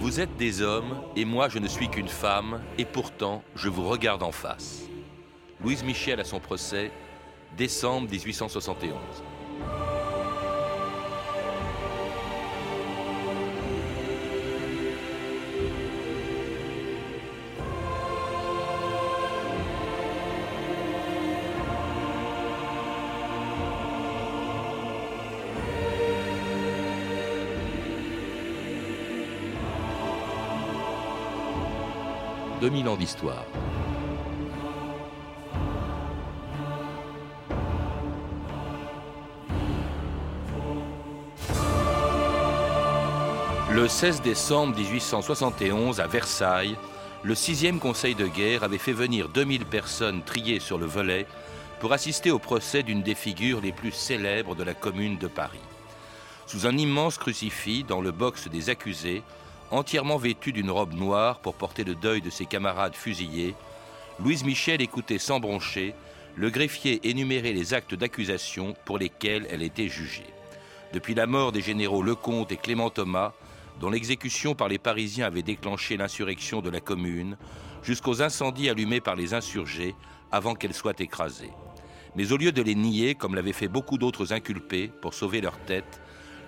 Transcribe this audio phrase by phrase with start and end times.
[0.00, 3.88] Vous êtes des hommes et moi je ne suis qu'une femme et pourtant je vous
[3.88, 4.82] regarde en face.
[5.64, 6.90] Louise Michel à son procès,
[7.56, 8.92] décembre 1871.
[32.70, 33.44] 2000 ans d'histoire.
[43.72, 46.76] Le 16 décembre 1871, à Versailles,
[47.24, 51.26] le 6e Conseil de guerre avait fait venir 2000 personnes triées sur le volet
[51.80, 55.58] pour assister au procès d'une des figures les plus célèbres de la commune de Paris.
[56.46, 59.24] Sous un immense crucifix dans le box des accusés,
[59.70, 63.54] entièrement vêtue d'une robe noire pour porter le deuil de ses camarades fusillés,
[64.18, 65.94] Louise Michel écoutait sans broncher
[66.36, 70.32] le greffier énumérer les actes d'accusation pour lesquels elle était jugée.
[70.92, 73.32] Depuis la mort des généraux Lecomte et Clément Thomas,
[73.80, 77.36] dont l'exécution par les Parisiens avait déclenché l'insurrection de la Commune,
[77.82, 79.94] jusqu'aux incendies allumés par les insurgés
[80.30, 81.50] avant qu'elle soit écrasée.
[82.16, 85.58] Mais au lieu de les nier, comme l'avaient fait beaucoup d'autres inculpés pour sauver leur
[85.60, 86.00] tête,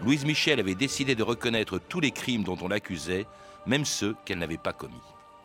[0.02, 3.26] Louise Michel avait décidé de reconnaître tous les crimes dont on l'accusait,
[3.66, 4.94] même ceux qu'elle n'avait pas commis.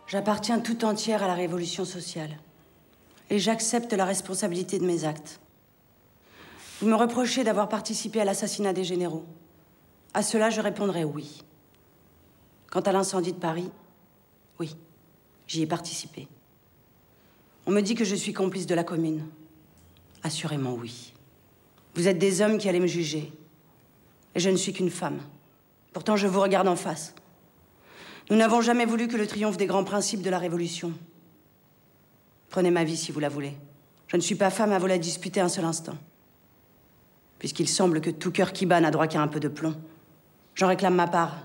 [0.07, 2.39] J'appartiens tout entière à la révolution sociale.
[3.29, 5.39] Et j'accepte la responsabilité de mes actes.
[6.81, 9.25] Vous me reprochez d'avoir participé à l'assassinat des généraux.
[10.13, 11.43] À cela, je répondrai oui.
[12.71, 13.69] Quant à l'incendie de Paris,
[14.59, 14.75] oui,
[15.45, 16.27] j'y ai participé.
[17.67, 19.27] On me dit que je suis complice de la commune.
[20.23, 21.13] Assurément oui.
[21.93, 23.31] Vous êtes des hommes qui allaient me juger.
[24.37, 25.19] Je ne suis qu'une femme.
[25.93, 27.15] Pourtant, je vous regarde en face.
[28.29, 30.93] Nous n'avons jamais voulu que le triomphe des grands principes de la Révolution.
[32.49, 33.53] Prenez ma vie si vous la voulez.
[34.07, 35.97] Je ne suis pas femme à vous la disputer un seul instant.
[37.39, 39.75] Puisqu'il semble que tout cœur qui bat n'a droit qu'à un peu de plomb.
[40.55, 41.37] J'en réclame ma part.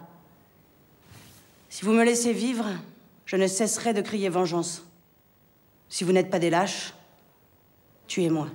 [1.71, 2.67] Si vous me laissez vivre,
[3.25, 4.85] je ne cesserai de crier vengeance.
[5.89, 6.93] Si vous n'êtes pas des lâches,
[8.07, 8.49] tuez-moi.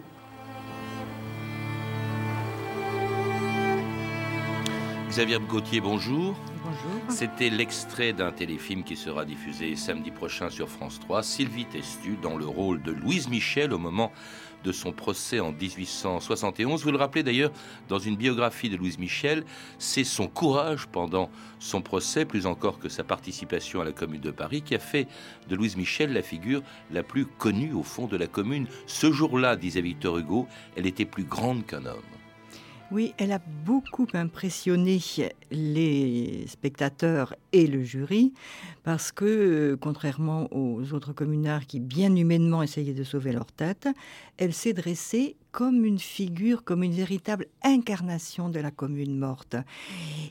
[5.09, 6.35] Xavier Gauthier, bonjour.
[6.65, 7.01] Bonjour.
[7.07, 11.23] C'était l'extrait d'un téléfilm qui sera diffusé samedi prochain sur France 3.
[11.23, 14.11] Sylvie Testu dans le rôle de Louise Michel au moment
[14.65, 16.83] de son procès en 1871.
[16.83, 17.53] Vous le rappelez d'ailleurs
[17.87, 19.45] dans une biographie de Louise Michel,
[19.79, 21.29] c'est son courage pendant
[21.59, 25.07] son procès, plus encore que sa participation à la Commune de Paris, qui a fait
[25.47, 28.67] de Louise Michel la figure la plus connue au fond de la Commune.
[28.87, 32.16] Ce jour-là, disait Victor Hugo, elle était plus grande qu'un homme.
[32.89, 35.01] Oui, elle a beaucoup impressionné
[35.51, 38.33] les spectateurs et le jury
[38.83, 43.89] parce que, euh, contrairement aux autres communards qui bien humainement essayaient de sauver leur tête,
[44.37, 49.57] elle s'est dressée comme une figure, comme une véritable incarnation de la commune morte.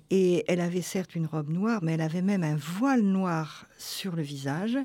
[0.09, 4.17] Et elle avait certes une robe noire, mais elle avait même un voile noir sur
[4.17, 4.79] le visage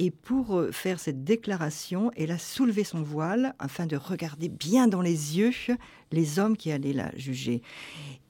[0.00, 4.88] et pour euh, faire cette déclaration, elle a soulevé son voile afin de regarder bien
[4.88, 5.52] dans les yeux
[6.10, 7.60] les hommes qui allaient la juger.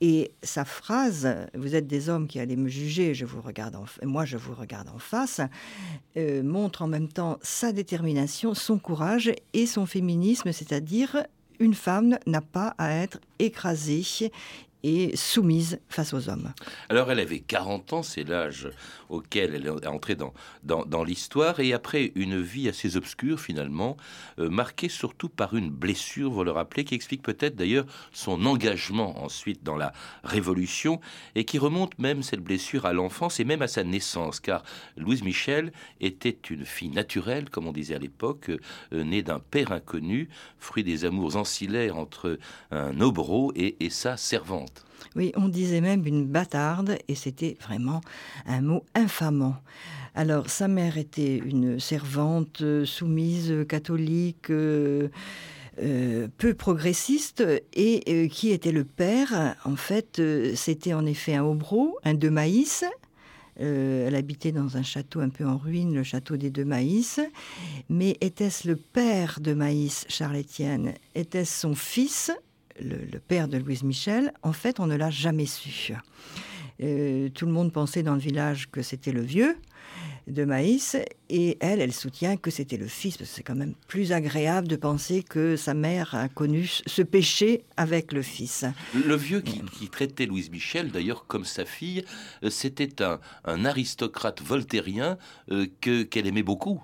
[0.01, 3.85] Et sa phrase, vous êtes des hommes qui allaient me juger, je vous regarde en,
[4.03, 5.41] moi je vous regarde en face,
[6.17, 11.25] euh, montre en même temps sa détermination, son courage et son féminisme, c'est-à-dire
[11.61, 14.03] une femme n'a pas à être écrasée
[14.83, 16.53] et soumise face aux hommes.
[16.89, 18.69] Alors elle avait 40 ans, c'est l'âge
[19.09, 20.33] auquel elle est entrée dans,
[20.63, 23.97] dans, l'histoire, et après une vie assez obscure finalement,
[24.39, 29.23] euh, marquée surtout par une blessure, vous le rappelez, qui explique peut-être d'ailleurs son engagement
[29.23, 29.93] ensuite dans la
[30.23, 31.01] Révolution,
[31.35, 34.63] et qui remonte même cette blessure à l'enfance et même à sa naissance, car
[34.97, 38.51] Louise Michel était une fille naturelle, comme on disait à l'époque,
[38.93, 40.29] euh, née d'un père inconnu,
[40.59, 42.39] fruit des amours ancillaires entre
[42.71, 44.70] un obro et, et sa servante.
[45.17, 48.01] Oui, on disait même une bâtarde, et c'était vraiment
[48.47, 49.57] un mot infamant.
[50.15, 55.09] Alors, sa mère était une servante euh, soumise, catholique, euh,
[55.81, 60.21] euh, peu progressiste, et qui était le père En fait,
[60.55, 62.85] c'était en effet un obro, un de maïs,
[63.57, 67.21] elle habitait dans un château un peu en ruine, le château des Deux Maïs.
[67.91, 70.95] Mais était-ce le père de Maïs, Charles-Étienne?
[71.15, 72.33] Était-ce son fils?
[72.81, 75.93] Le, père de Louise Michel, en fait, on ne l'a jamais su.
[76.83, 79.57] Euh, tout le monde pensait dans le village que c'était le vieux,
[80.27, 80.97] de Maïs.
[81.29, 85.23] Et elle, elle soutient que c'était le fils, c'est quand même plus agréable de penser
[85.23, 88.65] que sa mère a connu ce péché avec le fils.
[88.95, 92.05] Le vieux qui, traitait Louise Michel, d'ailleurs, comme sa fille,
[92.43, 95.19] euh, c'était un, aristocrate voltairien
[95.51, 96.83] euh, que qu'elle aimait beaucoup.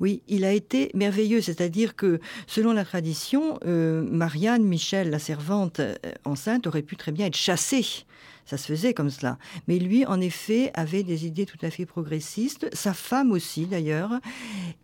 [0.00, 5.80] Oui, il a été merveilleux, c'est-à-dire que selon la tradition, euh, Marianne Michel, la servante
[6.24, 8.04] enceinte, aurait pu très bien être chassée
[8.46, 9.38] ça se faisait comme cela.
[9.68, 14.12] Mais lui, en effet, avait des idées tout à fait progressistes, sa femme aussi d'ailleurs,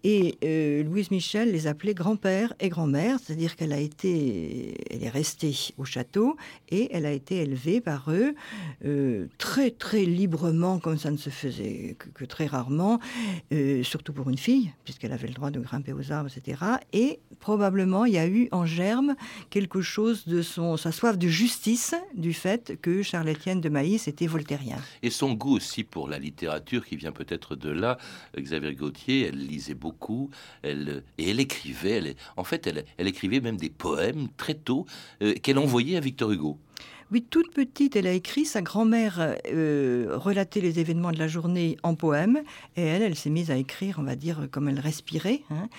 [0.05, 5.09] et euh, Louise Michel les appelait grand-père et grand-mère, c'est-à-dire qu'elle a été, elle est
[5.09, 6.37] restée au château
[6.69, 8.35] et elle a été élevée par eux
[8.85, 13.01] euh, très très librement, comme ça ne se faisait que, très rarement,
[13.53, 16.63] euh, surtout pour une fille, puisqu'elle avait le droit de grimper aux arbres, etc.
[16.93, 19.15] Et probablement, il y a eu en germe
[19.51, 24.27] quelque chose de son, sa soif de justice du fait que Charlotte de Maïs était
[24.27, 24.79] voltairien.
[25.03, 27.99] Et son goût aussi pour la littérature qui vient peut-être de là.
[28.37, 30.31] Xavier Gauthier, elle lisait beaucoup,
[30.63, 31.99] elle, et elle écrivait.
[31.99, 34.87] Elle, en fait, elle, elle écrivait même des poèmes très tôt
[35.23, 36.59] euh, qu'elle envoyait à Victor Hugo.
[37.11, 38.45] Oui, toute petite, elle a écrit.
[38.45, 42.43] Sa grand-mère euh, relatait les événements de la journée en poème.
[42.77, 45.41] Et elle, elle s'est mise à écrire, on va dire, comme elle respirait.
[45.51, 45.71] Hein.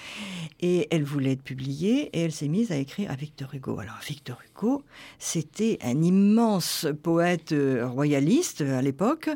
[0.60, 2.10] Et elle voulait être publiée.
[2.14, 3.80] Et elle s'est mise à écrire à Victor Hugo.
[3.80, 4.82] Alors, Victor Hugo,
[5.20, 9.30] c'était un immense poète euh, royaliste à l'époque,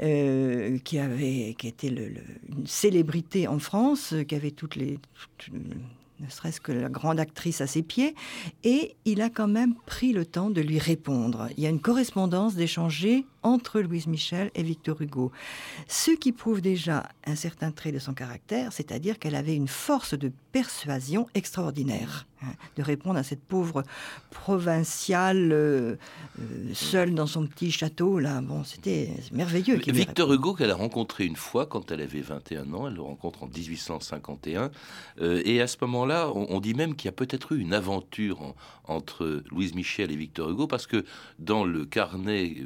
[0.00, 4.98] euh, qui, avait, qui était une célébrité en France, qui avait toutes les
[6.20, 8.14] ne serait-ce que la grande actrice à ses pieds,
[8.64, 11.48] et il a quand même pris le temps de lui répondre.
[11.56, 15.32] Il y a une correspondance d'échanger entre Louise Michel et Victor Hugo.
[15.86, 20.14] Ce qui prouve déjà un certain trait de son caractère, c'est-à-dire qu'elle avait une force
[20.14, 23.84] de persuasion extraordinaire, hein, de répondre à cette pauvre
[24.30, 25.96] provinciale euh,
[26.40, 28.18] euh, seule dans son petit château.
[28.18, 29.76] Là, bon, c'était merveilleux.
[29.76, 33.44] Victor Hugo, qu'elle a rencontré une fois quand elle avait 21 ans, elle le rencontre
[33.44, 34.70] en 1851,
[35.20, 38.54] euh, et à ce moment-là, on, dit même qu'il y a peut-être eu une aventure
[38.84, 41.04] entre Louise Michel et Victor Hugo, parce que
[41.38, 42.56] dans le carnet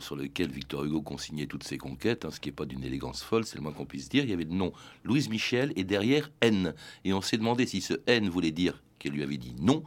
[0.00, 3.22] sur lequel Victor Hugo consignait toutes ses conquêtes, hein, ce qui n'est pas d'une élégance
[3.22, 4.24] folle, c'est le moins qu'on puisse dire.
[4.24, 4.72] Il y avait le nom
[5.04, 6.74] Louise Michel et derrière N.
[7.04, 9.82] Et on s'est demandé si ce N voulait dire qu'elle lui avait dit non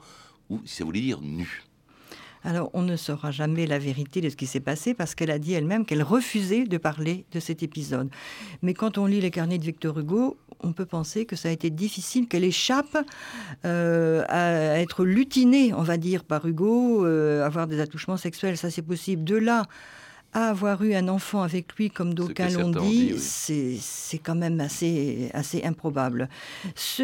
[0.49, 1.63] ou si ça voulait dire nu.
[2.43, 5.39] Alors, on ne saura jamais la vérité de ce qui s'est passé parce qu'elle a
[5.39, 8.09] dit elle-même qu'elle refusait de parler de cet épisode.
[8.61, 11.51] Mais quand on lit les carnets de Victor Hugo, on peut penser que ça a
[11.51, 12.97] été difficile, qu'elle échappe
[13.65, 18.57] euh, à être lutinée, on va dire, par Hugo, euh, avoir des attouchements sexuels.
[18.57, 19.23] Ça, c'est possible.
[19.23, 19.63] De là
[20.33, 25.31] à avoir eu un enfant avec lui, comme d'aucuns l'ont dit, c'est quand même assez,
[25.33, 26.29] assez improbable.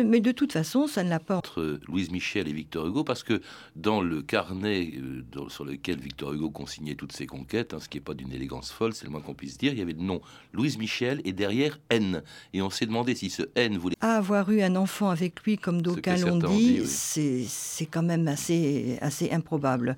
[0.05, 1.37] mais de toute façon, ça ne l'a pas...
[1.37, 3.41] Entre Louise Michel et Victor Hugo, parce que
[3.75, 7.97] dans le carnet euh, sur lequel Victor Hugo consignait toutes ses conquêtes, hein, ce qui
[7.97, 10.03] n'est pas d'une élégance folle, c'est le moins qu'on puisse dire, il y avait le
[10.03, 10.21] nom
[10.53, 12.21] Louise Michel et derrière N.
[12.53, 13.95] Et on s'est demandé si ce N voulait...
[14.01, 18.99] À avoir eu un enfant avec lui, comme d'aucuns l'ont dit, c'est quand même assez,
[19.01, 19.97] assez improbable.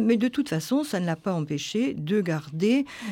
[0.00, 2.39] mais de toute façon, ça ne l'a pas empêché de garder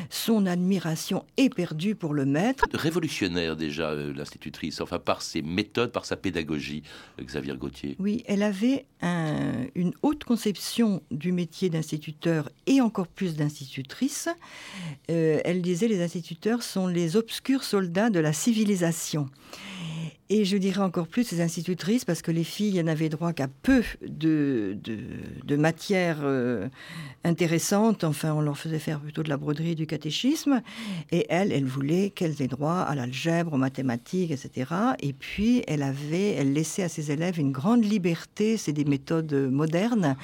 [0.09, 2.65] son admiration éperdue pour le maître.
[2.73, 6.83] Révolutionnaire déjà, euh, l'institutrice, enfin par ses méthodes, par sa pédagogie,
[7.19, 7.95] euh, Xavier Gauthier.
[7.99, 8.85] Oui, elle avait
[9.75, 14.27] une haute conception du métier d'instituteur et encore plus d'institutrice.
[15.09, 19.29] Euh, elle disait les instituteurs sont les obscurs soldats de la civilisation.
[20.31, 23.81] Et je dirais encore plus les institutrices, parce que les filles n'avaient droit qu'à peu
[24.05, 24.99] de, de,
[25.43, 26.67] de matières euh,
[27.23, 28.03] intéressantes.
[28.03, 30.61] Enfin, on leur faisait faire plutôt de la broderie, du catéchisme.
[31.11, 34.71] Et elle, elle voulait qu'elles aient droit à l'algèbre, aux mathématiques, etc.
[34.99, 38.57] Et puis, elle avait, elle laissait à ses élèves une grande liberté.
[38.57, 40.15] C'est des méthodes modernes.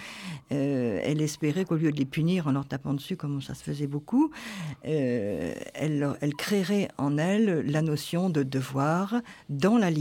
[0.51, 3.63] Euh, elle espérait qu'au lieu de les punir en leur tapant dessus, comme ça se
[3.63, 4.29] faisait beaucoup,
[4.85, 9.15] euh, elle, elle créerait en elle la notion de devoir
[9.49, 9.94] dans la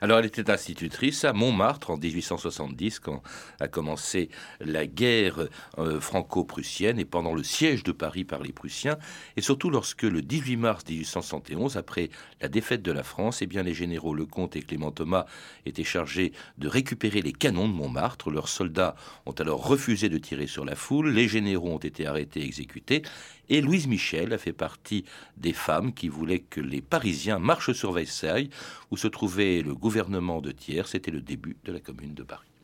[0.00, 3.22] Alors, elle était institutrice à Montmartre en 1870, quand
[3.60, 4.28] a commencé
[4.60, 8.98] la guerre euh, franco-prussienne et pendant le siège de Paris par les Prussiens,
[9.36, 13.62] et surtout lorsque le 18 mars 1871, après la défaite de la France, eh bien,
[13.62, 15.26] les généraux Lecomte et Clément Thomas
[15.64, 18.30] étaient chargés de récupérer les canons de Montmartre.
[18.30, 22.40] Leurs soldats ont alors refusé de tirer sur la foule, les généraux ont été arrêtés
[22.40, 23.02] et exécutés,
[23.48, 25.04] et Louise Michel a fait partie
[25.36, 28.50] des femmes qui voulaient que les Parisiens marchent sur Versailles,
[28.90, 30.86] où se trouvait le gouvernement de Thiers.
[30.86, 32.55] C'était le début de la Commune de Paris.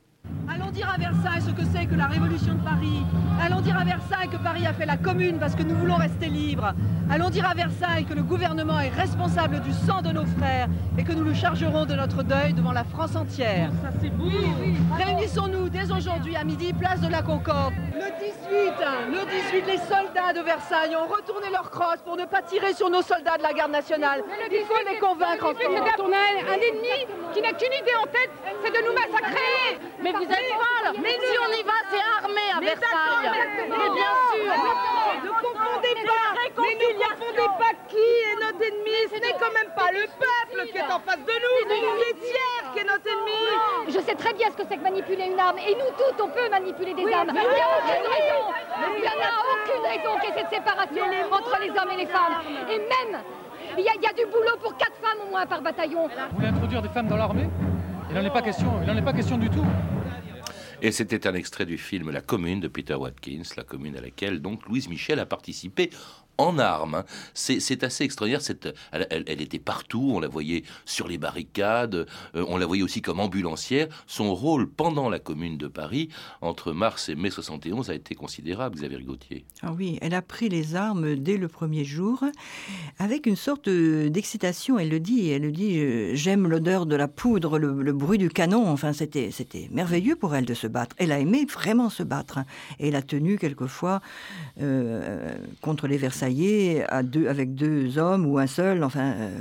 [0.49, 3.03] Allons dire à Versailles ce que c'est que la révolution de Paris.
[3.41, 6.27] Allons dire à Versailles que Paris a fait la commune parce que nous voulons rester
[6.27, 6.75] libres.
[7.11, 11.05] Allons dire à Versailles que le gouvernement est responsable du sang de nos frères et
[11.05, 13.71] que nous le chargerons de notre deuil devant la France entière.
[13.83, 14.31] Ça c'est beau.
[14.97, 17.73] Réunissons-nous dès aujourd'hui à midi, place de la Concorde.
[17.95, 18.73] Le 18,
[19.11, 22.91] le 18, les soldats de Versailles ont retourné leur crosse pour ne pas tirer sur
[22.91, 24.23] nos soldats de la garde nationale.
[24.51, 26.05] Il faut les convaincre encore.
[26.05, 28.31] On a un ennemi qui n'a qu'une idée en tête,
[28.65, 29.79] c'est de nous massacrer.
[30.03, 30.89] Mais vous êtes folle.
[31.03, 33.31] Mais si on y va, c'est armé à Versailles.
[33.69, 34.53] Mais bien sûr.
[35.25, 36.29] Ne confondez pas.
[36.61, 38.99] Mais ne confondez pas qui est notre ennemi.
[39.11, 41.57] Ce n'est quand même pas le peuple qui est en face de nous.
[41.69, 43.41] C'est Thiers qui est notre ennemi.
[43.89, 46.29] Je sais très bien ce que c'est que manipuler une arme, et nous toutes, on
[46.29, 47.29] peut manipuler des armes.
[47.29, 48.43] Il n'y a aucune raison.
[48.97, 52.07] Il n'y a aucune raison qu'il y ait cette séparation entre les hommes et les
[52.07, 52.43] femmes.
[52.71, 53.23] Et même,
[53.79, 56.09] il y, a, il y a du boulot pour quatre femmes au moins par bataillon.
[56.09, 57.49] Vous voulez introduire des femmes dans l'armée?
[58.11, 59.65] Il n'en est pas question, il n'en est pas question du tout.
[60.85, 64.43] Et c'était un extrait du film La Commune de Peter Watkins, la commune à laquelle
[64.43, 65.91] donc Louise Michel a participé
[66.39, 66.95] en armes.
[66.97, 67.05] hein.
[67.35, 68.41] C'est assez extraordinaire.
[68.43, 70.13] Cette, elle, était partout.
[70.15, 72.07] On la voyait sur les barricades.
[72.35, 73.89] euh, on la voyait aussi comme ambulancière.
[74.07, 76.09] Son rôle pendant la Commune de Paris,
[76.41, 79.45] entre mars et mai 71, a été considérable, Xavier Gauthier.
[79.63, 82.25] Ah oui, elle a pris les armes dès le premier jour,
[82.99, 84.79] avec une sorte d'excitation.
[84.79, 85.79] Elle le dit, elle le dit.
[85.79, 88.69] euh, J'aime l'odeur de la poudre, le, bruit du canon.
[88.69, 90.95] Enfin, c'était c'était merveilleux pour elle de se battre.
[90.99, 92.41] Elle a aimé vraiment se battre.
[92.79, 94.01] Et elle a tenu quelquefois
[94.61, 98.85] euh, contre les À deux, avec deux hommes ou un seul.
[98.85, 99.39] Enfin, euh,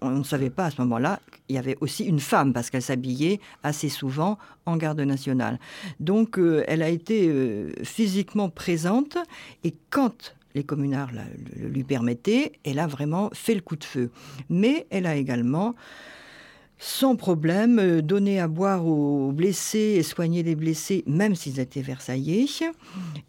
[0.00, 1.20] on ne savait pas à ce moment-là.
[1.48, 4.36] Il y avait aussi une femme parce qu'elle s'habillait assez souvent
[4.66, 5.60] en garde nationale.
[6.00, 9.18] Donc, euh, elle a été euh, physiquement présente
[9.62, 11.12] et quand les communards
[11.56, 14.10] lui permettaient, elle a vraiment fait le coup de feu.
[14.48, 15.76] Mais elle a également
[16.82, 21.82] sans problème, euh, donné à boire aux blessés et soigné les blessés, même s'ils étaient
[21.82, 22.46] versaillais.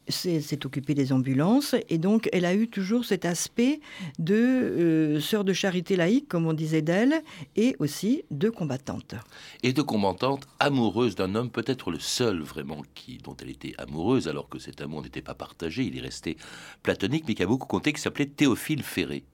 [0.07, 1.75] S'est occupée des ambulances.
[1.89, 3.81] Et donc, elle a eu toujours cet aspect
[4.19, 7.21] de euh, sœur de charité laïque, comme on disait d'elle,
[7.57, 9.15] et aussi de combattante.
[9.63, 14.29] Et de combattante amoureuse d'un homme, peut-être le seul vraiment qui, dont elle était amoureuse,
[14.29, 16.37] alors que cet amour n'était pas partagé, il est resté
[16.83, 19.25] platonique, mais qui a beaucoup compté, qui s'appelait Théophile Ferré.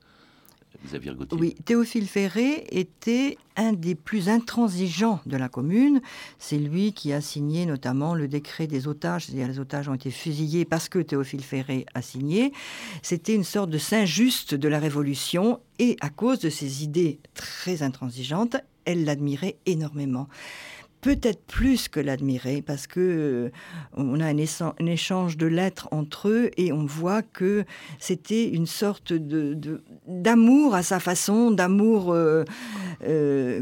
[1.31, 6.01] Oui, Théophile Ferré était un des plus intransigeants de la commune.
[6.39, 10.11] C'est lui qui a signé notamment le décret des otages, c'est-à-dire les otages ont été
[10.11, 12.53] fusillés parce que Théophile Ferré a signé.
[13.01, 17.83] C'était une sorte de Saint-Just de la Révolution et à cause de ses idées très
[17.83, 20.27] intransigeantes, elle l'admirait énormément
[21.01, 23.49] peut-être plus que l'admirer parce que euh,
[23.93, 24.37] on a un,
[24.87, 27.65] échange de lettres entre eux et on voit que
[27.99, 32.43] c'était une sorte de d'amour à sa façon, d'amour euh,
[33.03, 33.61] euh,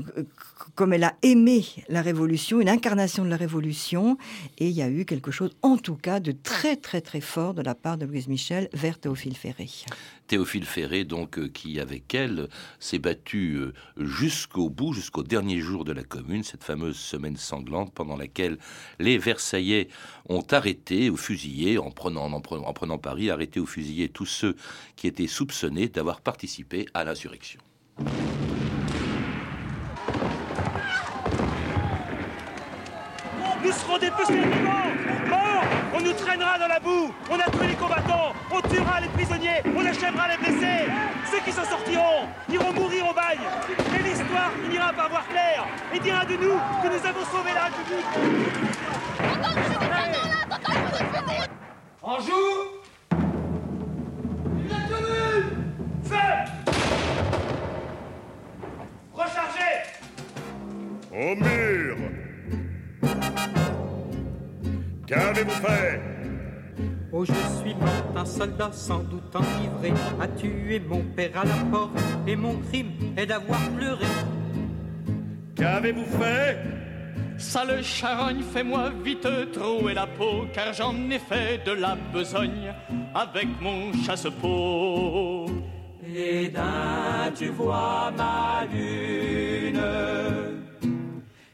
[0.75, 4.17] comme elle a aimé la Révolution, une incarnation de la Révolution.
[4.57, 7.53] Et il y a eu quelque chose, en tout cas, de très très très fort
[7.53, 9.69] de la part de Louise Michel vers Théophile Ferré.
[10.27, 15.85] Théophile Ferré, donc, euh, qui, avec elle, s'est battu euh, jusqu'au bout, jusqu'au dernier jour
[15.85, 18.57] de la Commune, cette fameuse semaine sanglante pendant laquelle
[18.99, 19.87] les Versaillais
[20.27, 24.55] ont arrêté ou fusillé, en prenant, en prenant, en Paris, arrêté ou fusillé tous ceux
[24.95, 27.59] qui étaient soupçonnés d'avoir participé à l'insurrection.
[36.05, 37.11] Nous traînera dans la boue.
[37.29, 40.85] On a tué les combattants On tuera les prisonniers On achèvera les blessés.
[41.31, 43.39] Ceux qui s'en sortiront iront mourir au bagne
[43.97, 47.63] Et l'histoire finira par voir clair Et dira de nous que nous avons sauvé la
[47.65, 48.05] République.
[52.03, 52.75] En joue
[54.69, 56.29] La commune Feu
[59.13, 59.75] Rechargez
[61.11, 61.95] Au mur
[65.07, 66.01] Qu'avez-vous fait?
[67.11, 71.63] Oh, je suis mort, un soldat sans doute enivré a tué mon père à la
[71.71, 71.97] porte
[72.27, 74.05] et mon crime est d'avoir pleuré.
[75.55, 76.57] Qu'avez-vous fait?
[77.37, 82.73] Sale charogne, fais-moi vite trouer la peau, car j'en ai fait de la besogne
[83.13, 85.45] avec mon chasse-peau.
[86.15, 89.81] Et d'un, tu vois ma lune.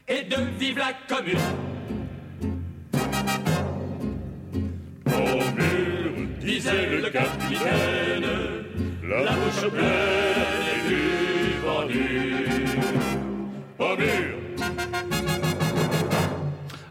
[0.08, 1.38] Et de vive la commune.
[5.38, 8.26] Mur, disait le capitaine,
[9.02, 11.00] la, bouche pleine du
[11.64, 12.66] vendu.
[13.78, 14.42] Au mur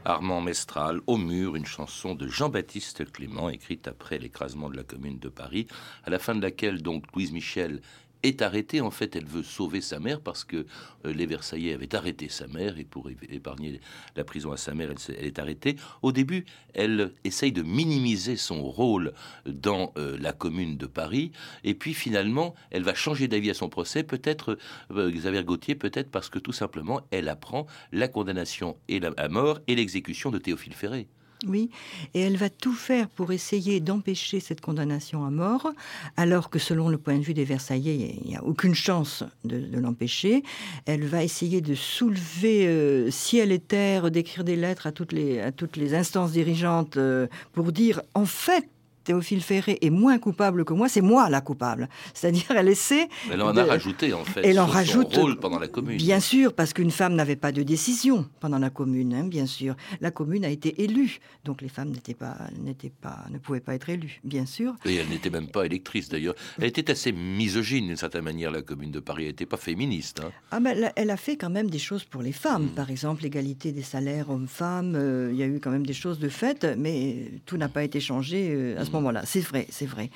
[0.03, 5.19] Armand Mestral, Au mur, une chanson de Jean-Baptiste Clément, écrite après l'écrasement de la Commune
[5.19, 5.67] de Paris,
[6.03, 7.81] à la fin de laquelle donc Louise Michel
[8.23, 8.81] est arrêtée.
[8.81, 10.65] En fait, elle veut sauver sa mère parce que
[11.05, 13.79] euh, les Versaillais avaient arrêté sa mère et pour épargner
[14.15, 15.75] la prison à sa mère, elle, est arrêtée.
[16.01, 19.13] Au début, elle essaye de minimiser son rôle
[19.45, 21.31] dans euh, la commune de Paris
[21.63, 24.57] et puis finalement, elle va changer d'avis à son procès, peut-être,
[24.91, 29.27] euh, Xavier Gauthier, peut-être parce que tout simplement, elle apprend la condamnation et la, à
[29.27, 31.07] mort et l'exécution de Théophile Ferré.
[31.47, 31.71] Oui,
[32.13, 35.71] et elle va tout faire pour essayer d'empêcher cette condamnation à mort,
[36.15, 39.59] alors que selon le point de vue des Versaillais, il n'y a aucune chance de,
[39.75, 40.43] l'empêcher.
[40.85, 45.93] Elle va essayer de soulever euh, ciel et terre, d'écrire des lettres à toutes les,
[45.95, 48.69] instances dirigeantes euh, pour dire, en fait,
[49.03, 51.89] Théophile Ferré est moins coupable que moi, c'est moi la coupable.
[52.13, 53.07] C'est-à-dire, elle essaie.
[53.31, 55.97] Elle en a rajouté, en fait, elle en rajoute, son rôle pendant la commune.
[55.97, 59.75] Bien sûr, parce qu'une femme n'avait pas de décision pendant la commune, hein, bien sûr.
[60.01, 63.75] La commune a été élue, donc les femmes n'étaient pas, n'étaient pas, ne pouvaient pas
[63.75, 64.75] être élues, bien sûr.
[64.85, 66.35] Et elle n'était même pas électrice, d'ailleurs.
[66.59, 69.23] Elle était assez misogyne, d'une certaine manière, la commune de Paris.
[69.23, 70.21] Elle n'était pas féministe.
[70.23, 70.31] Hein.
[70.51, 72.65] Ah, mais elle a fait quand même des choses pour les femmes.
[72.65, 72.75] Hmm.
[72.75, 74.95] Par exemple, l'égalité des salaires hommes-femmes.
[74.95, 77.83] Euh, il y a eu quand même des choses de fait, mais tout n'a pas
[77.83, 78.90] été changé euh, à ce
[79.25, 80.09] C'est vrai, c'est vrai.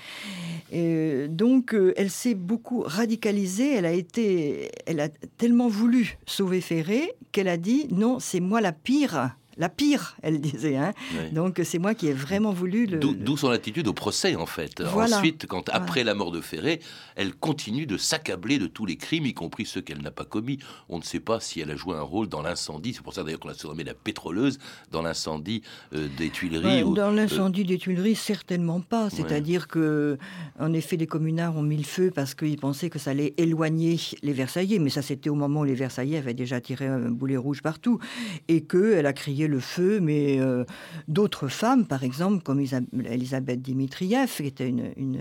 [1.27, 3.73] donc, euh, elle s'est beaucoup radicalisée.
[3.73, 8.61] Elle a été, elle a tellement voulu sauver Ferré qu'elle a dit non, c'est moi
[8.61, 10.75] la pire la pire, elle disait.
[10.75, 10.93] Hein.
[11.31, 12.97] Donc c'est moi qui ai vraiment voulu le.
[12.97, 14.81] D'où son attitude au procès en fait.
[14.81, 16.81] Ensuite, quand après la mort de Ferré,
[17.15, 20.59] elle continue de s'accabler de tous les crimes, y compris ceux qu'elle n'a pas commis.
[20.89, 22.93] On ne sait pas si elle a joué un rôle dans l'incendie.
[22.93, 24.59] C'est pour ça d'ailleurs qu'on l'a surnommée la pétroleuse
[24.91, 25.61] dans l'incendie
[25.93, 26.83] euh, des Tuileries.
[26.83, 29.09] Dans euh, l'incendie des Tuileries, certainement pas.
[29.09, 30.17] C'est-à-dire que,
[30.59, 33.99] en effet, les communards ont mis le feu parce qu'ils pensaient que ça allait éloigner
[34.21, 34.79] les Versaillais.
[34.79, 37.99] Mais ça, c'était au moment où les Versaillais avaient déjà tiré un boulet rouge partout
[38.47, 40.65] et qu'elle a crié le feu, mais euh,
[41.07, 45.19] d'autres femmes, par exemple, comme Elisabeth Dimitriev, qui était une, une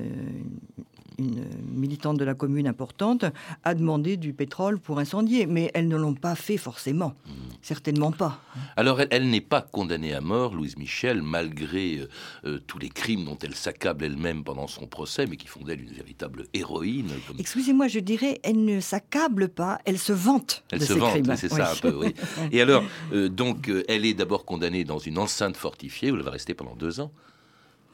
[1.18, 3.24] militante de la commune importante,
[3.62, 5.46] a demandé du pétrole pour incendier.
[5.46, 7.14] Mais elles ne l'ont pas fait forcément.
[7.26, 7.30] Hmm.
[7.62, 8.40] Certainement pas.
[8.76, 12.08] Alors, elle, n'est pas condamnée à mort, Louise Michel, malgré euh,
[12.44, 15.80] euh, tous les crimes dont elle s'accable elle-même pendant son procès, mais qui font d'elle
[15.80, 17.10] une véritable héroïne.
[17.38, 20.64] Excusez-moi, je dirais, elle ne s'accable pas, elle se vante.
[20.70, 22.14] Elle se vante, c'est ça un peu, oui.
[22.52, 26.30] Et alors, euh, donc, elle est d'abord condamnée dans une enceinte fortifiée, où elle va
[26.30, 27.12] rester pendant deux ans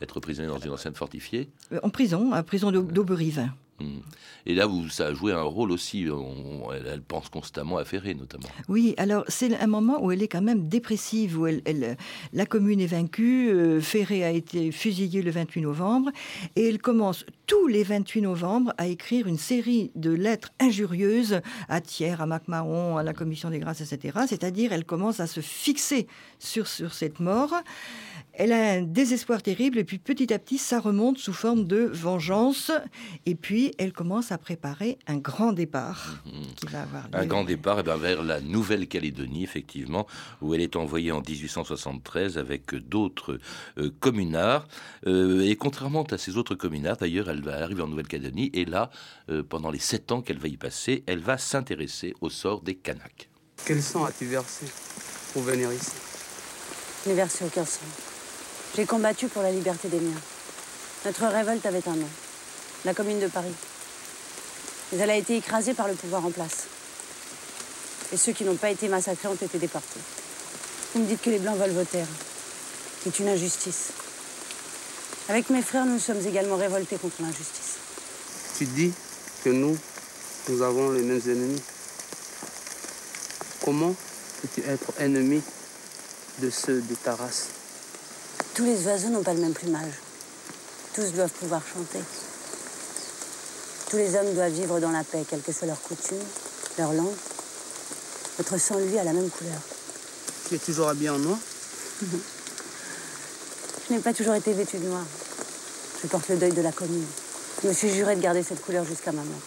[0.00, 3.48] être prisonnier dans une enceinte fortifiée euh, En prison, à prison d'Auberive.
[3.80, 4.00] Hmm.
[4.46, 6.06] Et là, ça a joué un rôle aussi.
[6.86, 8.48] elle, pense constamment à Ferré, notamment.
[8.68, 11.46] Oui, alors c'est un moment où elle est quand même dépressive, où
[12.32, 13.50] la commune est vaincue.
[13.50, 16.10] Euh, Ferré a été fusillé le 28 novembre.
[16.56, 21.80] Et elle commence tous les 28 novembre à écrire une série de lettres injurieuses à
[21.80, 24.20] Thiers, à MacMahon, à la Commission des grâces, etc.
[24.28, 26.06] C'est-à-dire, elle commence à se fixer
[26.38, 27.52] sur, sur cette mort.
[28.32, 31.90] Elle a un désespoir terrible et puis petit à petit, ça remonte sous forme de
[31.92, 32.70] vengeance.
[33.26, 36.54] Et puis, elle commence à préparer un grand départ mhm.
[36.56, 40.06] qui va avoir Un grand départ eh ben, vers la Nouvelle-Calédonie, effectivement,
[40.40, 43.38] où elle est envoyée en 1873 avec d'autres
[43.78, 44.66] euh, communards.
[45.06, 48.90] Euh, et contrairement à ces autres communards, d'ailleurs, elle va arriver en Nouvelle-Calédonie et là,
[49.30, 52.74] euh, pendant les sept ans qu'elle va y passer, elle va s'intéresser au sort des
[52.74, 53.30] Kanaks.
[53.64, 54.66] Quel sang as-tu versé
[55.32, 55.92] pour venir ici?
[57.04, 57.84] Je n'ai versé aucun sang.
[58.76, 60.20] J'ai combattu pour la liberté des miens.
[61.04, 62.08] Notre révolte avait un nom,
[62.84, 63.54] la Commune de Paris.
[64.92, 66.64] Mais elle a été écrasée par le pouvoir en place.
[68.12, 70.00] Et ceux qui n'ont pas été massacrés ont été déportés.
[70.94, 72.06] Vous me dites que les Blancs veulent vos terres.
[73.04, 73.90] C'est une injustice.
[75.28, 77.76] Avec mes frères, nous sommes également révoltés contre l'injustice.
[78.58, 78.92] Tu dis
[79.44, 79.78] que nous,
[80.48, 81.62] nous avons les mêmes ennemis.
[83.64, 83.94] Comment
[84.42, 85.40] peux-tu être ennemi
[86.40, 87.46] de ceux de ta race?
[88.54, 89.92] Tous les oiseaux n'ont pas le même plumage.
[90.94, 92.00] Tous doivent pouvoir chanter.
[93.90, 96.16] Tous les hommes doivent vivre dans la paix, quelles que soient leurs coutumes,
[96.78, 97.16] leur langue.
[98.38, 99.60] Votre sang, lui, a la même couleur.
[100.48, 101.38] Tu es toujours habillé en noir
[103.88, 105.04] Je n'ai pas toujours été vêtu de noir.
[106.00, 107.04] Je porte le deuil de la commune.
[107.62, 109.40] Je me suis juré de garder cette couleur jusqu'à ma mort.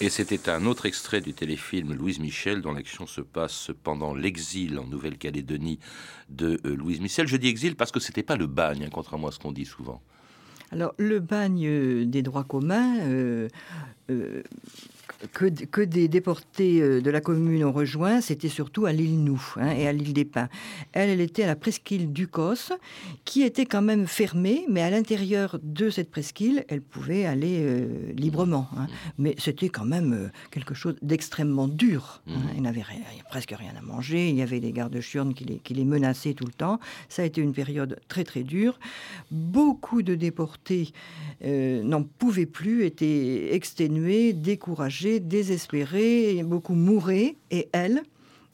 [0.00, 4.78] Et c'était un autre extrait du téléfilm Louise Michel, dont l'action se passe pendant l'exil
[4.78, 5.78] en Nouvelle-Calédonie
[6.30, 7.28] de euh, Louise Michel.
[7.28, 9.66] Je dis exil parce que c'était pas le bagne, hein, contrairement à ce qu'on dit
[9.66, 10.00] souvent.
[10.72, 13.48] Alors, le bagne euh, des droits communs, euh,
[15.32, 19.40] que, que, des déportés euh, de la commune ont rejoint, c'était surtout à l'île Nou
[19.56, 20.48] hein, et à l'île des Pins.
[20.92, 22.72] Elle, elle était à la presqu'île d'Ucos,
[23.24, 28.12] qui était quand même fermée, mais à l'intérieur de cette presqu'île, elle pouvait aller euh,
[28.12, 28.68] librement.
[28.76, 28.86] Hein.
[29.18, 32.22] Mais c'était quand même euh, quelque chose d'extrêmement dur.
[32.28, 32.40] Hein.
[32.56, 32.84] Il n'avait
[33.28, 34.98] presque rien à manger, il y avait des gardes
[35.34, 36.80] qui les, qui les menaçaient tout le temps.
[37.08, 38.78] Ça a été une période très très dure.
[39.30, 40.92] Beaucoup de déportés
[41.42, 48.02] n'en pouvaient plus, étaient exténués, découragés désespérée, beaucoup mouraient, et elle,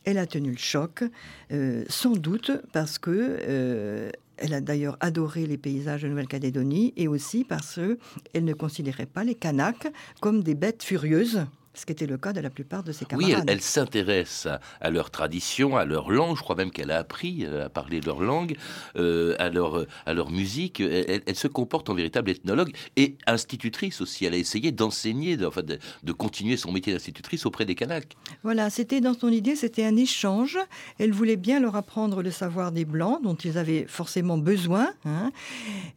[0.05, 1.05] elle a tenu le choc,
[1.53, 7.09] euh, sans doute parce que euh, elle a d'ailleurs adoré les paysages de Nouvelle-Calédonie et
[7.09, 9.89] aussi parce qu'elle ne considérait pas les Kanaks
[10.21, 13.35] comme des bêtes furieuses ce qui était le cas de la plupart de ses camarades.
[13.37, 14.49] Oui, elle, s'intéresse
[14.81, 16.37] à, leur tradition, à leur langue.
[16.37, 18.57] Je crois même qu'elle a appris euh, à parler leur langue,
[18.97, 20.81] euh, à, leur, à leur musique.
[20.81, 24.25] Elle, se comporte en véritable ethnologue et institutrice aussi.
[24.25, 28.17] Elle a essayé d'enseigner, de, enfin de, continuer son métier d'institutrice auprès des Kanaks.
[28.43, 30.59] Voilà, c'était dans son idée, c'était un échange.
[30.99, 34.89] Elle voulait bien leur apprendre le savoir des Blancs, dont ils avaient forcément besoin.
[35.05, 35.31] Hein.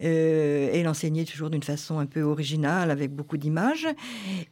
[0.04, 3.88] Euh, elle enseignait toujours d'une façon un peu originale, avec beaucoup d'images.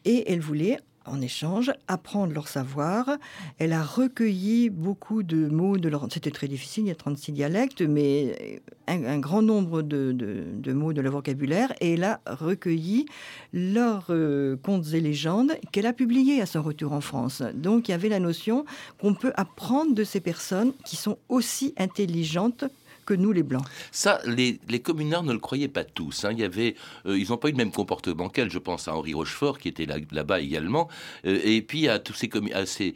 [0.06, 3.18] Et elle voulait en échange, apprendre leur savoir.
[3.60, 6.08] Elle a recueilli beaucoup de mots de leur...
[6.12, 11.02] C'était très difficile, il y a 36 dialectes, mais un, grand nombre de, mots de
[11.02, 11.74] leur vocabulaire.
[11.82, 13.06] Et elle a recueilli
[13.54, 17.44] leurs euh, contes et légendes qu'elle a publiés à son retour en France.
[17.54, 18.66] Donc il y avait la notion
[19.00, 22.66] qu'on peut apprendre de ces personnes qui sont aussi intelligentes
[23.08, 23.64] que nous, les Blancs.
[23.92, 26.26] Ça, les, les communards ne le croyaient pas tous.
[26.26, 26.32] Hein.
[26.34, 26.76] Il y avait,
[27.08, 28.52] euh, ils n'ont pas eu le même comportement qu'elle.
[28.52, 30.90] Je pense à Henri Rochefort, qui était là, bas également,
[31.26, 32.96] euh, et puis à tous ces, à ces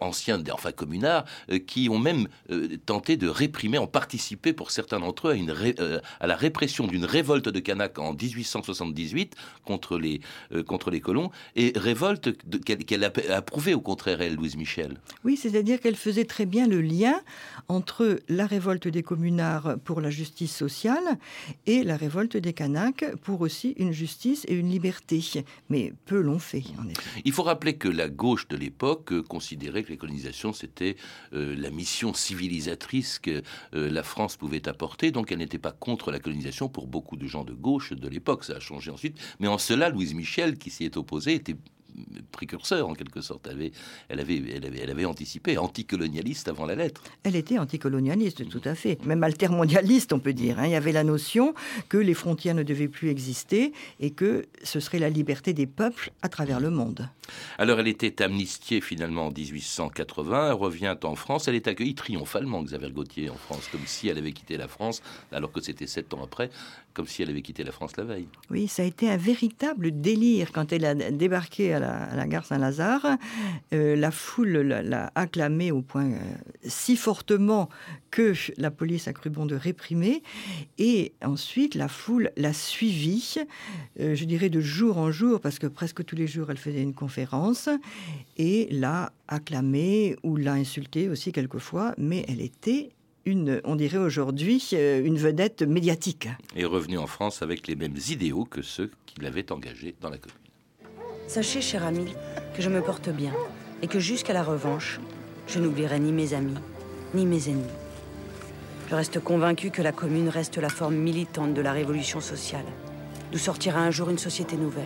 [0.00, 2.26] anciens, enfin communards, euh, qui ont même
[2.84, 5.54] tenté de réprimer, en participer pour certains d'entre eux à, une
[6.20, 10.20] à la répression d'une révolte de Canaques en 1878 contre les,
[10.66, 12.30] contre les colons, et révolte
[12.64, 14.98] qu'elle a approuvée au contraire, elle, Louise Michel.
[15.22, 17.20] Oui, c'est-à-dire qu'elle faisait très bien le lien
[17.68, 19.43] entre la révolte des communards
[19.84, 21.18] pour la justice sociale
[21.66, 25.44] et la révolte des Kanaks pour aussi une justice et une liberté.
[25.68, 26.62] Mais peu l'ont fait.
[27.24, 30.96] Il faut rappeler que la gauche de l'époque considérait que les colonisations, c'était
[31.32, 33.42] euh, la mission civilisatrice que
[33.74, 35.10] euh, la France pouvait apporter.
[35.10, 38.44] Donc elle n'était pas contre la colonisation pour beaucoup de gens de gauche de l'époque.
[38.44, 39.18] Ça a changé ensuite.
[39.40, 41.56] Mais en cela, Louise Michel, qui s'y est opposée, était
[42.32, 43.46] précurseur en quelque sorte.
[43.46, 43.72] Elle avait,
[44.08, 47.02] elle avait, elle avait, elle avait anticipé, anticolonialiste avant la lettre.
[47.22, 49.04] Elle était anticolonialiste, tout à fait.
[49.04, 50.58] Même altermondialiste, on peut dire.
[50.58, 50.66] Hein.
[50.66, 51.54] Il y avait la notion
[51.88, 56.10] que les frontières ne devaient plus exister et que ce serait la liberté des peuples
[56.22, 57.08] à travers le monde.
[57.58, 62.62] Alors elle était amnistiée finalement en 1880, elle revient en France, elle est accueillie triomphalement,
[62.62, 65.02] Xavier Gauthier, en France, comme si elle avait quitté la France,
[65.32, 66.50] alors que c'était sept ans après,
[66.94, 68.28] comme si elle avait quitté la France la veille.
[68.50, 73.18] Oui, ça a été un véritable délire quand elle a débarqué à la, gare Saint-Lazare.
[73.72, 76.18] Euh, la foule l'a acclamée au point euh,
[76.62, 77.68] si fortement
[78.12, 80.22] que la police a cru bon de réprimer.
[80.78, 83.38] Et ensuite, la foule l'a suivie,
[83.98, 86.82] euh, je dirais de jour en jour, parce que presque tous les jours, elle faisait
[86.82, 87.68] une conférence,
[88.36, 92.90] et l'a acclamée ou l'a insultée aussi quelquefois, mais elle était
[93.26, 96.28] une, on dirait aujourd'hui, euh, une vedette médiatique.
[96.56, 100.18] Et revenu en France avec les mêmes idéaux que ceux qui l'avaient engagé dans la
[100.18, 100.38] commune.
[101.26, 102.06] Sachez, cher ami,
[102.54, 103.32] que je me porte bien
[103.82, 105.00] et que jusqu'à la revanche,
[105.46, 106.58] je n'oublierai ni mes amis,
[107.14, 107.64] ni mes ennemis.
[108.90, 112.66] Je reste convaincu que la commune reste la forme militante de la révolution sociale,
[113.32, 114.84] d'où sortira un jour une société nouvelle.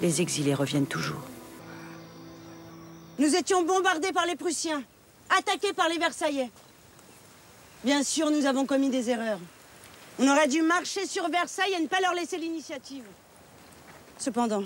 [0.00, 1.22] Les exilés reviennent toujours.
[3.20, 4.82] Nous étions bombardés par les Prussiens
[5.36, 6.50] attaqués par les Versaillais.
[7.84, 9.40] Bien sûr, nous avons commis des erreurs.
[10.18, 13.04] On aurait dû marcher sur Versailles et ne pas leur laisser l'initiative.
[14.18, 14.64] Cependant,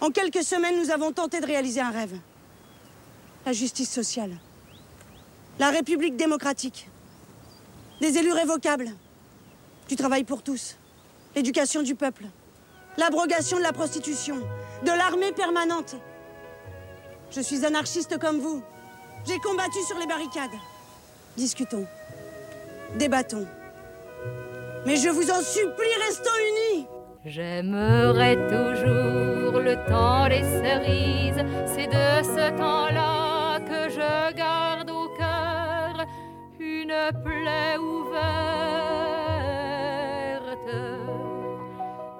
[0.00, 2.18] en quelques semaines, nous avons tenté de réaliser un rêve.
[3.46, 4.38] La justice sociale.
[5.58, 6.88] La République démocratique.
[8.00, 8.90] Des élus révocables.
[9.88, 10.76] Du travail pour tous.
[11.36, 12.24] L'éducation du peuple.
[12.96, 14.36] L'abrogation de la prostitution.
[14.84, 15.96] De l'armée permanente.
[17.30, 18.62] Je suis anarchiste comme vous.
[19.26, 20.58] J'ai combattu sur les barricades.
[21.36, 21.86] Discutons.
[22.96, 23.46] Débattons.
[24.86, 26.86] Mais je vous en supplie, restons unis.
[27.24, 31.44] J'aimerais toujours le temps des cerises.
[31.66, 36.06] C'est de ce temps-là que je garde au cœur
[36.58, 38.10] une plaie ouverte.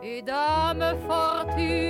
[0.03, 1.90] Et dame fortune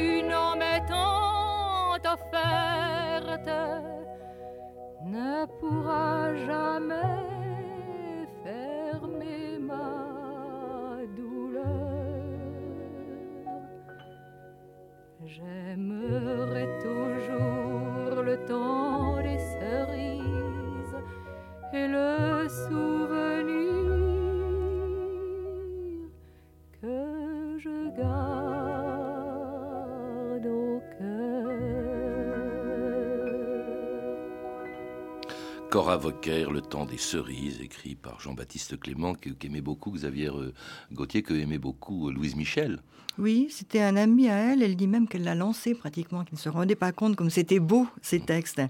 [35.96, 40.54] Vauquer, Le temps des cerises, écrit par Jean-Baptiste Clément, qu'aimait beaucoup Xavier euh,
[40.92, 42.80] Gauthier, que aimait beaucoup euh, Louise Michel.
[43.18, 44.62] Oui, c'était un ami à elle.
[44.62, 47.59] Elle dit même qu'elle l'a lancé pratiquement, qu'elle ne se rendait pas compte comme c'était
[47.59, 48.62] beau ces textes.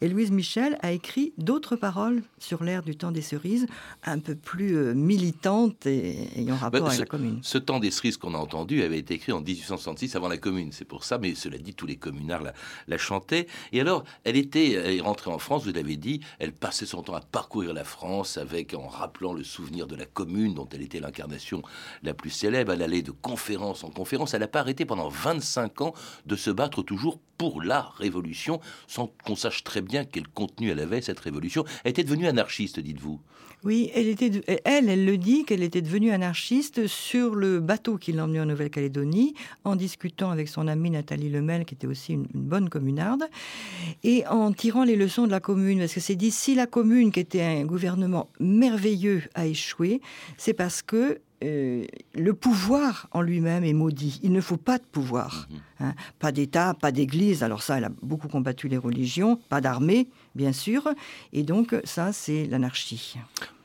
[0.00, 3.66] Et Louise Michel a écrit d'autres paroles sur l'ère du temps des cerises,
[4.04, 7.40] un peu plus euh, militantes et ayant rapport Bah, avec la commune.
[7.42, 10.70] ce temps des cerises qu'on a entendu avait été écrit en 1866 avant la commune,
[10.72, 12.54] c'est pour ça, mais cela dit, tous les communards la,
[12.86, 13.46] la chantaient.
[13.72, 17.02] Et alors, elle était elle est rentrée en France, vous l'avez dit, elle passait son
[17.02, 17.20] temps à
[17.56, 21.62] la France avec, en rappelant le souvenir de la commune dont elle était l'incarnation
[22.02, 22.72] la plus célèbre.
[22.72, 24.34] Elle allait de conférence en conférence.
[24.34, 25.94] Elle n'a pas arrêté pendant 25 ans
[26.26, 30.80] de se battre toujours pour la révolution, sans qu'on sache très bien quel contenu elle
[30.80, 31.64] avait, cette révolution.
[31.84, 33.20] Elle était devenue anarchiste, dites-vous.
[33.64, 39.34] Oui, elle, le dit qu'elle était devenue anarchiste sur le bateau qui l'emmenait en Nouvelle-Calédonie,
[39.64, 43.24] en discutant avec son amie Nathalie Lemel, qui était aussi une, une bonne communarde,
[44.04, 45.80] et en tirant les leçons de la commune.
[45.80, 50.00] Parce que c'est dit, si la commune, qui était un gouvernement merveilleux, a échoué,
[50.36, 54.20] c'est parce que euh, le pouvoir en lui-même est maudit.
[54.22, 55.48] Il ne faut pas de pouvoir.
[55.80, 55.94] hein.
[56.18, 57.42] Pas d'État, pas d'Église.
[57.42, 59.36] Alors ça, elle a beaucoup combattu les religions.
[59.48, 60.88] Pas d'armée, bien sûr.
[61.32, 63.16] Et donc, ça, c'est l'anarchie.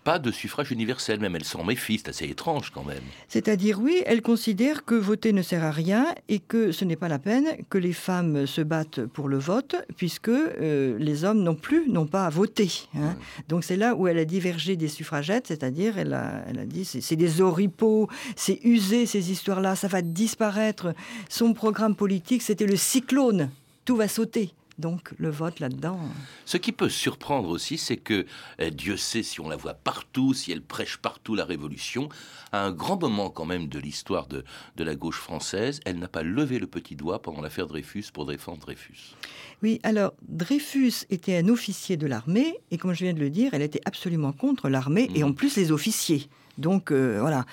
[0.03, 3.03] Pas de suffrage universel, même elle s'en méfie, c'est assez étrange quand même.
[3.29, 7.07] C'est-à-dire, oui, elle considère que voter ne sert à rien et que ce n'est pas
[7.07, 11.55] la peine que les femmes se battent pour le vote, puisque euh, les hommes non
[11.55, 12.69] plus n'ont pas à voter.
[12.95, 13.15] hein.
[13.47, 16.83] Donc c'est là où elle a divergé des suffragettes, c'est-à-dire elle a, elle a dit
[16.83, 20.93] c'est c'est des oripeaux, c'est usé ces histoires-là, ça va disparaître.
[21.29, 23.49] Son programme politique, c'était le cyclone,
[23.85, 24.51] tout va sauter.
[24.77, 25.99] Donc le vote là-dedans.
[26.45, 28.25] Ce qui peut surprendre aussi, c'est que
[28.59, 32.09] euh, Dieu sait si on la voit partout, si elle prêche partout la Révolution,
[32.51, 34.43] à un grand moment quand même de l'histoire de,
[34.75, 38.25] de la gauche française, elle n'a pas levé le petit doigt pendant l'affaire Dreyfus pour
[38.25, 39.15] défendre Dreyfus.
[39.61, 43.53] Oui, alors Dreyfus était un officier de l'armée et comme je viens de le dire,
[43.53, 46.27] elle était absolument contre l'armée et en plus les officiers.
[46.57, 47.45] Donc euh, voilà.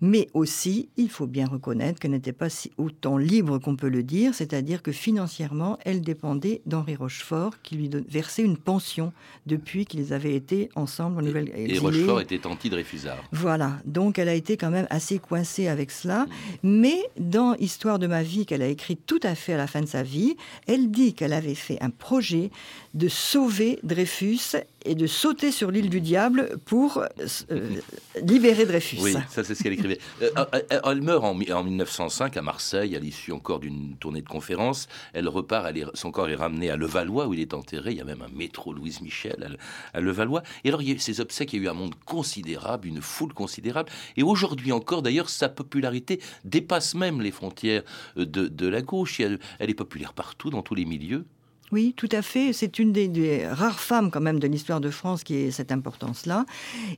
[0.00, 4.02] Mais aussi, il faut bien reconnaître qu'elle n'était pas si autant libre qu'on peut le
[4.02, 9.12] dire, c'est-à-dire que financièrement, elle dépendait d'Henri Rochefort qui lui versait une pension
[9.46, 13.22] depuis qu'ils avaient été ensemble en nouvelle Et Rochefort était anti-Dreyfusard.
[13.32, 16.26] voilà, donc elle a été quand même assez coincée avec cela.
[16.62, 19.80] Mais dans Histoire de ma vie, qu'elle a écrit tout à fait à la fin
[19.80, 22.50] de sa vie, elle dit qu'elle avait fait un projet
[22.94, 27.02] de sauver Dreyfus et de sauter sur l'île du diable pour
[27.50, 27.70] euh,
[28.22, 28.96] libérer Dreyfus.
[29.00, 29.98] Oui, ça c'est ce qu'elle écrivait.
[30.22, 33.96] Euh, euh, euh, elle meurt en, mi- en 1905 à Marseille, à l'issue encore d'une
[33.96, 34.88] tournée de conférences.
[35.12, 37.92] Elle repart, elle est- son corps est ramené à Levallois où il est enterré.
[37.92, 39.56] Il y a même un métro Louise Michel
[39.94, 40.42] à, à Levallois.
[40.64, 42.88] Et alors il y a eu ces obsèques, il y a eu un monde considérable,
[42.88, 43.90] une foule considérable.
[44.16, 47.82] Et aujourd'hui encore, d'ailleurs, sa popularité dépasse même les frontières
[48.16, 49.20] de, de la gauche.
[49.20, 51.24] Elle, elle est populaire partout, dans tous les milieux.
[51.70, 52.52] Oui, tout à fait.
[52.52, 56.46] C'est une des, rares femmes quand même de l'histoire de France qui ait cette importance-là.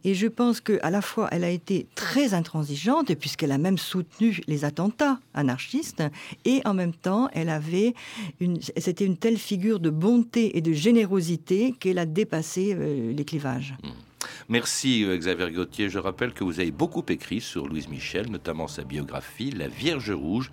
[0.05, 4.41] Et je pense qu'à la fois, elle a été très intransigeante, puisqu'elle a même soutenu
[4.47, 6.03] les attentats anarchistes,
[6.45, 7.95] et en même temps, elle avait
[8.41, 13.25] une, c'était une telle figure de bonté et de générosité qu'elle a dépassé euh, les
[13.25, 13.75] clivages.
[14.49, 15.89] Merci euh, Xavier Gauthier.
[15.89, 20.11] Je rappelle que vous avez beaucoup écrit sur Louise Michel, notamment sa biographie La Vierge
[20.11, 20.51] Rouge,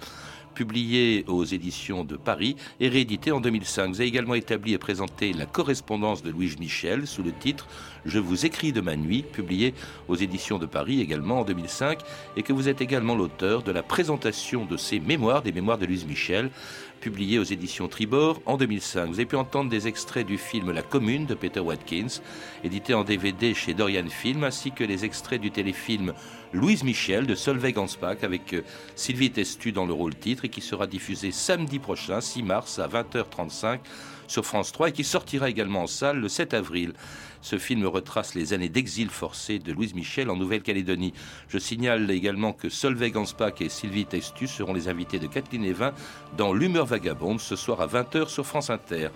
[0.58, 3.90] publiée aux éditions de Paris et rééditée en 2005.
[3.90, 7.68] Vous avez également établi et présenté la correspondance de Louise Michel sous le titre
[8.06, 9.76] Je vous écris de ma nuit, publié
[10.08, 12.00] aux éditions de Paris également en 2005,
[12.38, 15.86] et que vous êtes également l'auteur de la présentation de ses mémoires, des mémoires de
[15.86, 16.50] Louise Michel,
[17.00, 19.08] publié aux éditions Tribord en 2005.
[19.08, 22.22] Vous avez pu entendre des extraits du film La Commune de Peter Watkins,
[22.64, 26.14] édité en DVD chez Dorian Film, ainsi que les extraits du téléfilm
[26.54, 28.62] Louise Michel de Solveig Gansbach avec euh,
[28.96, 32.88] Sylvie Testu dans le rôle titre et qui sera diffusé samedi prochain, 6 mars à
[32.88, 33.80] 20h35
[34.28, 36.94] sur France 3 et qui sortira également en salle le 7 avril.
[37.42, 41.14] Ce film retrace les années d'exil forcé de Louise Michel en Nouvelle-Calédonie.
[41.48, 45.94] Je signale également que Solveig Gansbach et Sylvie Testu seront les invités de Kathleen Evin
[46.38, 49.10] dans L'humeur vagabonde ce soir à 20h sur France Inter.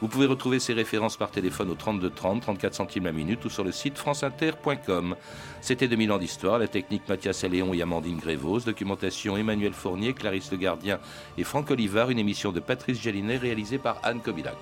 [0.00, 3.50] Vous pouvez retrouver ces références par téléphone au 32 30, 34 centimes la minute ou
[3.50, 5.16] sur le site franceinter.com.
[5.60, 10.50] C'était 2000 ans d'histoire, la technique Mathias Alléon et Amandine Grévos, documentation Emmanuel Fournier, Clarisse
[10.50, 10.98] Le Gardien
[11.38, 14.56] et Franck Olivard, une émission de Patrice Gélinet réalisée par Anne Kobilac.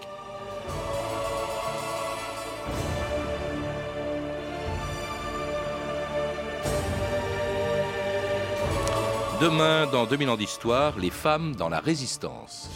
[9.43, 12.71] Demain, dans 2000 ans d'histoire, les femmes dans la résistance.